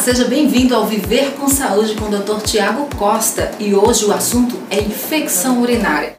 seja 0.00 0.24
bem-vindo 0.24 0.74
ao 0.74 0.86
Viver 0.86 1.32
com 1.32 1.46
Saúde 1.46 1.94
com 1.94 2.06
o 2.06 2.08
Dr. 2.08 2.42
Tiago 2.42 2.88
Costa 2.96 3.50
e 3.60 3.74
hoje 3.74 4.06
o 4.06 4.12
assunto 4.14 4.56
é 4.70 4.80
infecção 4.80 5.60
urinária. 5.60 6.14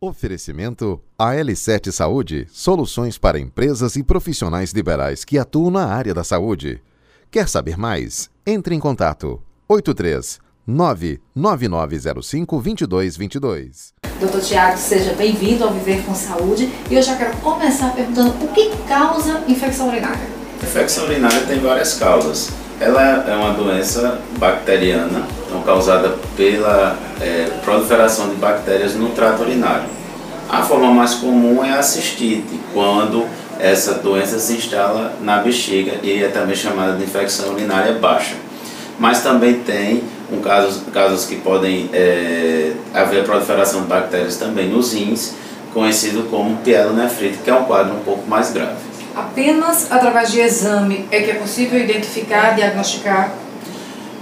Oferecimento 0.00 1.00
AL7 1.16 1.92
Saúde, 1.92 2.48
soluções 2.50 3.18
para 3.18 3.38
empresas 3.38 3.94
e 3.94 4.02
profissionais 4.02 4.72
liberais 4.72 5.24
que 5.24 5.38
atuam 5.38 5.70
na 5.70 5.86
área 5.86 6.12
da 6.12 6.24
saúde. 6.24 6.82
Quer 7.30 7.48
saber 7.48 7.78
mais? 7.78 8.28
Entre 8.44 8.74
em 8.74 8.80
contato 8.80 9.40
83 9.68 10.40
99905 10.66 12.56
2222. 12.56 13.92
Doutor 14.18 14.40
Tiago, 14.40 14.76
seja 14.76 15.14
bem-vindo 15.14 15.62
ao 15.62 15.72
Viver 15.72 16.04
com 16.04 16.12
Saúde 16.12 16.68
e 16.90 16.96
eu 16.96 17.02
já 17.02 17.16
quero 17.16 17.36
começar 17.36 17.94
perguntando 17.94 18.44
o 18.44 18.48
que 18.48 18.70
causa 18.88 19.44
infecção 19.46 19.86
urinária. 19.88 20.26
Infecção 20.60 21.04
urinária 21.04 21.46
tem 21.46 21.60
várias 21.60 21.94
causas. 21.94 22.61
Ela 22.82 23.24
é 23.28 23.36
uma 23.36 23.54
doença 23.54 24.18
bacteriana, 24.38 25.24
então 25.46 25.62
causada 25.62 26.16
pela 26.36 26.96
é, 27.20 27.48
proliferação 27.64 28.28
de 28.28 28.34
bactérias 28.34 28.96
no 28.96 29.10
trato 29.10 29.42
urinário. 29.42 29.84
A 30.50 30.62
forma 30.62 30.90
mais 30.90 31.14
comum 31.14 31.64
é 31.64 31.70
a 31.70 31.82
cistite, 31.82 32.58
quando 32.74 33.24
essa 33.60 33.94
doença 33.94 34.36
se 34.40 34.54
instala 34.54 35.12
na 35.20 35.38
bexiga 35.38 36.00
e 36.02 36.24
é 36.24 36.26
também 36.26 36.56
chamada 36.56 36.94
de 36.96 37.04
infecção 37.04 37.52
urinária 37.52 37.92
baixa. 37.92 38.34
Mas 38.98 39.22
também 39.22 39.60
tem 39.60 40.02
um 40.32 40.40
casos, 40.40 40.82
casos 40.92 41.24
que 41.24 41.36
podem 41.36 41.88
é, 41.92 42.72
haver 42.92 43.22
proliferação 43.22 43.82
de 43.82 43.86
bactérias 43.86 44.38
também 44.38 44.68
nos 44.68 44.92
rins, 44.92 45.34
conhecido 45.72 46.28
como 46.28 46.56
pielonefrite, 46.56 47.38
que 47.44 47.48
é 47.48 47.54
um 47.54 47.62
quadro 47.62 47.94
um 47.94 48.00
pouco 48.00 48.28
mais 48.28 48.50
grave. 48.50 48.91
Apenas 49.14 49.90
através 49.90 50.30
de 50.30 50.40
exame 50.40 51.06
é 51.10 51.20
que 51.20 51.30
é 51.30 51.34
possível 51.34 51.78
identificar, 51.78 52.54
diagnosticar? 52.54 53.32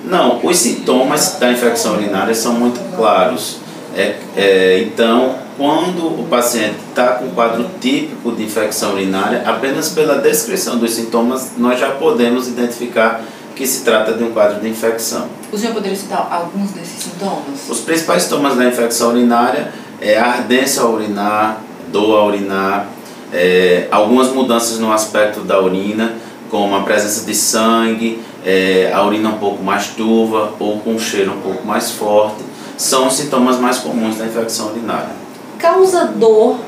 Não, 0.04 0.44
os 0.44 0.56
sintomas 0.56 1.36
da 1.38 1.52
infecção 1.52 1.94
urinária 1.94 2.34
são 2.34 2.54
muito 2.54 2.80
claros. 2.96 3.58
É, 3.94 4.16
é, 4.36 4.80
então, 4.80 5.36
quando 5.56 6.06
o 6.06 6.26
paciente 6.28 6.76
está 6.88 7.14
com 7.14 7.26
um 7.26 7.30
quadro 7.30 7.68
típico 7.80 8.32
de 8.32 8.44
infecção 8.44 8.94
urinária, 8.94 9.42
apenas 9.44 9.90
pela 9.90 10.18
descrição 10.18 10.78
dos 10.78 10.92
sintomas 10.92 11.52
nós 11.58 11.78
já 11.78 11.90
podemos 11.90 12.48
identificar 12.48 13.20
que 13.54 13.66
se 13.66 13.84
trata 13.84 14.14
de 14.14 14.24
um 14.24 14.30
quadro 14.30 14.60
de 14.60 14.68
infecção. 14.68 15.28
O 15.52 15.58
senhor 15.58 15.74
poderia 15.74 15.96
citar 15.96 16.26
alguns 16.30 16.70
desses 16.70 17.02
sintomas? 17.02 17.68
Os 17.68 17.80
principais 17.80 18.22
sintomas 18.22 18.56
da 18.56 18.64
infecção 18.64 19.10
urinária 19.10 19.70
é 20.00 20.18
a 20.18 20.28
ardência 20.28 20.82
ao 20.82 20.92
urinar, 20.92 21.60
dor 21.92 22.18
ao 22.20 22.28
urinar, 22.28 22.86
é, 23.32 23.86
algumas 23.90 24.28
mudanças 24.32 24.78
no 24.78 24.92
aspecto 24.92 25.40
da 25.40 25.60
urina, 25.60 26.14
como 26.50 26.74
a 26.76 26.80
presença 26.80 27.24
de 27.24 27.34
sangue, 27.34 28.20
é, 28.44 28.90
a 28.92 29.04
urina 29.04 29.28
um 29.28 29.38
pouco 29.38 29.62
mais 29.62 29.88
turva 29.88 30.52
ou 30.58 30.80
com 30.80 30.94
um 30.94 30.98
cheiro 30.98 31.32
um 31.32 31.40
pouco 31.40 31.66
mais 31.66 31.92
forte, 31.92 32.42
são 32.76 33.06
os 33.06 33.14
sintomas 33.14 33.58
mais 33.58 33.78
comuns 33.78 34.16
da 34.16 34.26
infecção 34.26 34.70
urinária. 34.70 35.10
Causa 35.58 36.06
dor? 36.06 36.58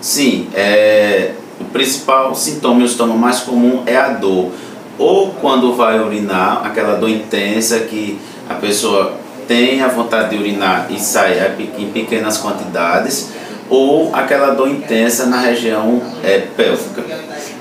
Sim, 0.00 0.48
é, 0.54 1.32
o 1.60 1.64
principal 1.64 2.34
sintoma 2.34 2.82
e 2.82 2.84
o 2.84 2.88
sintoma 2.88 3.14
mais 3.14 3.40
comum 3.40 3.82
é 3.86 3.96
a 3.96 4.08
dor. 4.10 4.50
Ou 4.98 5.30
quando 5.40 5.74
vai 5.74 5.98
urinar, 5.98 6.64
aquela 6.64 6.96
dor 6.96 7.08
intensa 7.08 7.80
que 7.80 8.18
a 8.48 8.54
pessoa 8.54 9.14
tem 9.46 9.80
a 9.80 9.88
vontade 9.88 10.30
de 10.30 10.36
urinar 10.36 10.86
e 10.90 11.00
sai 11.00 11.56
em 11.78 11.90
pequenas 11.90 12.38
quantidades, 12.38 13.30
ou 13.70 14.14
aquela 14.14 14.54
dor 14.54 14.68
intensa 14.68 15.26
na 15.26 15.40
região 15.40 16.00
é, 16.22 16.38
pélvica. 16.56 17.02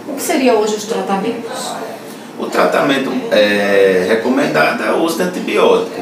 O 0.08 0.13
que 0.16 0.22
seria 0.22 0.53
hoje 0.53 0.75
os 0.75 0.86
tratamentos? 0.86 1.72
O 2.39 2.45
tratamento 2.45 3.11
é, 3.31 4.05
recomendado 4.08 4.83
é 4.83 4.91
o 4.91 5.03
uso 5.03 5.17
de 5.17 5.23
antibiótico, 5.23 6.02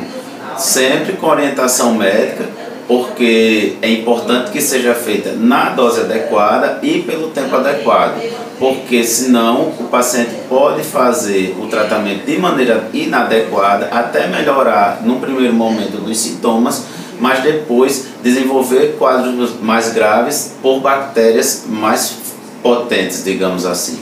sempre 0.57 1.13
com 1.13 1.27
orientação 1.27 1.95
médica, 1.95 2.45
porque 2.87 3.77
é 3.81 3.89
importante 3.89 4.51
que 4.51 4.61
seja 4.61 4.93
feita 4.93 5.31
na 5.31 5.69
dose 5.69 6.01
adequada 6.01 6.79
e 6.83 7.01
pelo 7.01 7.29
tempo 7.29 7.55
adequado, 7.55 8.21
porque 8.59 9.03
senão 9.03 9.73
o 9.79 9.85
paciente 9.85 10.35
pode 10.47 10.83
fazer 10.83 11.55
o 11.59 11.67
tratamento 11.67 12.25
de 12.25 12.37
maneira 12.37 12.87
inadequada 12.93 13.87
até 13.91 14.27
melhorar 14.27 14.99
no 15.03 15.19
primeiro 15.19 15.53
momento 15.53 15.97
dos 15.97 16.17
sintomas 16.17 16.85
mas 17.19 17.41
depois 17.43 18.07
desenvolver 18.23 18.95
quadros 18.97 19.59
mais 19.61 19.93
graves 19.93 20.53
por 20.61 20.79
bactérias 20.79 21.65
mais 21.67 22.15
potentes, 22.61 23.23
digamos 23.23 23.65
assim. 23.65 23.99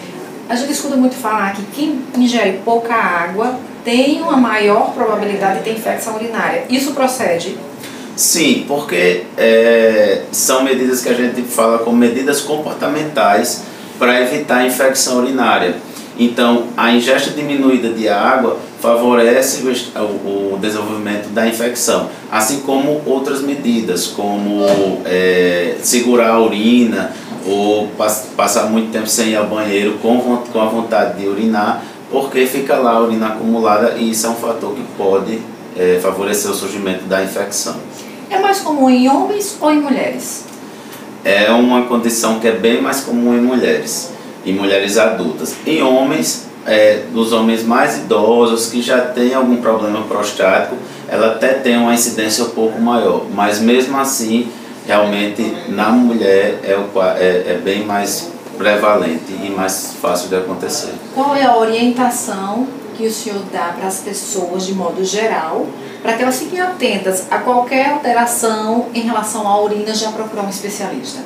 A 0.49 0.55
gente 0.55 0.71
escuta 0.71 0.95
muito 0.95 1.15
falar 1.15 1.53
que 1.53 1.63
quem 1.73 2.01
ingere 2.17 2.59
pouca 2.63 2.93
água 2.93 3.59
tem 3.83 4.21
uma 4.21 4.37
maior 4.37 4.93
probabilidade 4.93 5.59
de 5.59 5.65
ter 5.65 5.71
infecção 5.71 6.15
urinária. 6.15 6.65
Isso 6.69 6.93
procede? 6.93 7.57
Sim, 8.15 8.65
porque 8.67 9.23
é, 9.37 10.23
são 10.31 10.63
medidas 10.63 11.01
que 11.01 11.09
a 11.09 11.13
gente 11.13 11.41
fala 11.41 11.79
como 11.79 11.97
medidas 11.97 12.41
comportamentais 12.41 13.63
para 13.97 14.21
evitar 14.21 14.57
a 14.57 14.67
infecção 14.67 15.19
urinária. 15.19 15.75
Então, 16.17 16.67
a 16.77 16.91
ingesta 16.91 17.31
diminuída 17.31 17.89
de 17.89 18.07
água 18.07 18.59
favorece 18.83 19.63
o, 19.95 20.57
desenvolvimento 20.57 21.29
da 21.29 21.47
infecção, 21.47 22.09
assim 22.29 22.59
como 22.59 23.01
outras 23.05 23.41
medidas, 23.41 24.07
como 24.07 25.01
é, 25.05 25.77
segurar 25.81 26.31
a 26.31 26.41
urina 26.41 27.13
ou 27.47 27.87
passar 28.35 28.69
muito 28.69 28.91
tempo 28.91 29.07
sem 29.07 29.29
ir 29.29 29.37
ao 29.37 29.47
banheiro 29.47 29.99
com, 30.01 30.19
com 30.19 30.59
a 30.59 30.65
vontade 30.65 31.17
de 31.17 31.25
urinar, 31.25 31.81
porque 32.11 32.45
fica 32.45 32.75
lá 32.75 32.91
a 32.91 32.99
urina 33.01 33.27
acumulada 33.27 33.95
e 33.97 34.11
isso 34.11 34.27
é 34.27 34.29
um 34.29 34.35
fator 34.35 34.73
que 34.73 34.83
pode 34.97 35.39
é, 35.77 35.99
favorecer 36.01 36.51
o 36.51 36.53
surgimento 36.53 37.05
da 37.05 37.23
infecção. 37.23 37.77
É 38.29 38.37
mais 38.37 38.59
comum 38.59 38.89
em 38.89 39.09
homens 39.09 39.57
ou 39.61 39.71
em 39.71 39.79
mulheres? 39.79 40.43
É 41.23 41.49
uma 41.51 41.83
condição 41.83 42.41
que 42.41 42.49
é 42.49 42.51
bem 42.51 42.81
mais 42.81 42.99
comum 42.99 43.33
em 43.33 43.41
mulheres 43.41 44.11
em 44.45 44.53
mulheres 44.53 44.97
adultas. 44.97 45.55
Em 45.65 45.81
homens, 45.81 46.47
é, 46.65 47.03
homens 47.33 47.63
mais 47.63 47.97
idosos 47.97 48.67
que 48.67 48.81
já 48.81 49.01
têm 49.01 49.33
algum 49.33 49.57
problema 49.57 50.01
prostático, 50.03 50.75
ela 51.07 51.27
até 51.27 51.53
tem 51.53 51.77
uma 51.77 51.93
incidência 51.93 52.43
um 52.45 52.49
pouco 52.49 52.79
maior, 52.79 53.25
mas 53.33 53.59
mesmo 53.59 53.97
assim, 53.99 54.51
realmente 54.85 55.55
na 55.69 55.89
mulher 55.89 56.59
é, 56.63 56.75
o, 56.75 57.01
é, 57.01 57.53
é 57.53 57.61
bem 57.63 57.85
mais 57.85 58.31
prevalente 58.57 59.31
e 59.31 59.49
mais 59.49 59.95
fácil 60.01 60.29
de 60.29 60.35
acontecer. 60.35 60.93
Qual 61.13 61.35
é 61.35 61.43
a 61.43 61.57
orientação 61.57 62.67
que 62.95 63.07
o 63.07 63.11
senhor 63.11 63.39
dá 63.51 63.73
para 63.77 63.87
as 63.87 63.99
pessoas 63.99 64.65
de 64.65 64.73
modo 64.73 65.03
geral, 65.03 65.65
para 66.01 66.13
que 66.13 66.21
elas 66.21 66.37
fiquem 66.37 66.61
atentas 66.61 67.25
a 67.31 67.39
qualquer 67.39 67.89
alteração 67.89 68.87
em 68.93 69.01
relação 69.01 69.47
à 69.47 69.59
urina 69.61 69.93
já 69.95 70.11
procurar 70.11 70.43
um 70.43 70.49
especialista? 70.49 71.19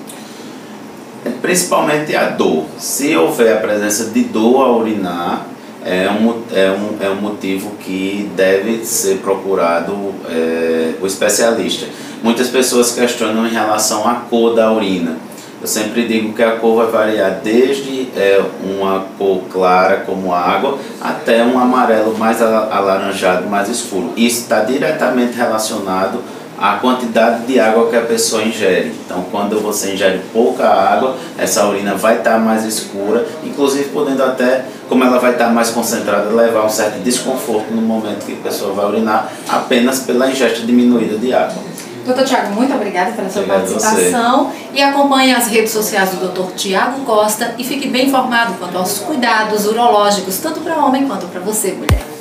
Principalmente 1.42 2.16
a 2.16 2.30
dor. 2.30 2.66
Se 2.78 3.16
houver 3.16 3.58
a 3.58 3.60
presença 3.60 4.06
de 4.06 4.22
dor 4.24 4.62
ao 4.62 4.80
urinar, 4.80 5.46
é 5.86 6.10
um, 6.10 6.44
é 6.54 6.70
um, 6.72 7.06
é 7.06 7.10
um 7.10 7.22
motivo 7.22 7.72
que 7.80 8.30
deve 8.36 8.84
ser 8.84 9.20
procurado 9.20 10.14
é, 10.30 10.94
o 11.02 11.08
especialista. 11.08 11.88
Muitas 12.22 12.50
pessoas 12.50 12.92
questionam 12.92 13.48
em 13.48 13.52
relação 13.52 14.08
à 14.08 14.16
cor 14.30 14.54
da 14.54 14.72
urina. 14.72 15.16
Eu 15.60 15.68
sempre 15.68 16.06
digo 16.06 16.34
que 16.34 16.44
a 16.44 16.58
cor 16.58 16.76
vai 16.76 16.92
variar 16.92 17.40
desde 17.44 18.10
é, 18.16 18.44
uma 18.64 19.06
cor 19.18 19.42
clara, 19.52 20.04
como 20.06 20.34
água, 20.34 20.78
até 21.02 21.44
um 21.44 21.58
amarelo 21.58 22.16
mais 22.18 22.42
alaranjado, 22.42 23.48
mais 23.48 23.70
escuro. 23.70 24.12
Isso 24.16 24.42
está 24.42 24.62
diretamente 24.62 25.36
relacionado 25.36 26.20
a 26.58 26.78
quantidade 26.78 27.46
de 27.46 27.60
água 27.60 27.90
que 27.90 27.96
a 27.96 28.02
pessoa 28.02 28.42
ingere. 28.42 28.94
Então, 29.06 29.26
quando 29.32 29.62
você 29.62 29.94
ingere 29.94 30.22
pouca 30.34 30.68
água, 30.68 31.16
essa 31.38 31.68
urina 31.68 31.94
vai 31.96 32.18
estar 32.18 32.40
mais 32.40 32.66
escura, 32.66 33.26
inclusive 33.44 33.90
podendo 33.90 34.24
até, 34.24 34.66
como 34.90 35.04
ela 35.04 35.20
vai 35.20 35.34
estar 35.34 35.50
mais 35.50 35.70
concentrada, 35.70 36.30
levar 36.30 36.66
um 36.66 36.70
certo 36.70 37.00
desconforto 37.04 37.72
no 37.72 37.82
momento 37.82 38.26
que 38.26 38.34
a 38.34 38.38
pessoa 38.38 38.74
vai 38.74 38.86
urinar, 38.88 39.32
apenas 39.48 40.00
pela 40.00 40.30
ingesta 40.30 40.62
diminuída 40.62 41.18
de 41.18 41.34
água. 41.34 41.68
Doutor 42.08 42.24
Tiago, 42.24 42.56
muito 42.56 42.74
obrigada 42.74 43.12
pela 43.12 43.30
sua 43.30 43.42
Obrigado 43.42 43.68
participação 43.68 44.52
e 44.74 44.82
acompanhe 44.82 45.34
as 45.36 45.48
redes 45.48 45.74
sociais 45.74 46.12
do 46.12 46.26
Dr. 46.28 46.54
Tiago 46.56 47.02
Costa 47.02 47.54
e 47.58 47.66
fique 47.66 47.90
bem 47.90 48.08
informado 48.08 48.54
quanto 48.54 48.78
aos 48.78 49.00
cuidados 49.00 49.66
urológicos, 49.66 50.38
tanto 50.38 50.62
para 50.62 50.78
homem 50.78 51.06
quanto 51.06 51.28
para 51.28 51.42
você, 51.42 51.74
mulher. 51.74 52.17